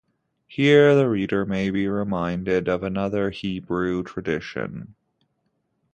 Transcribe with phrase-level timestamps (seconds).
[0.47, 4.95] Here the reader may be reminded of another Hebrew tradition.